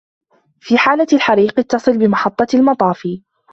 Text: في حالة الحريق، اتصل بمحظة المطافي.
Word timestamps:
في 0.59 0.77
حالة 0.77 1.07
الحريق، 1.13 1.59
اتصل 1.59 1.97
بمحظة 1.97 2.47
المطافي. 2.53 3.21